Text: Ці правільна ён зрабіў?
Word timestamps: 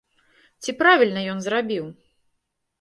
Ці 0.65 0.75
правільна 0.79 1.27
ён 1.35 1.39
зрабіў? 1.45 1.85